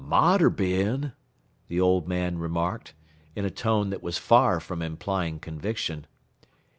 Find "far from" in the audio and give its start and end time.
4.17-4.81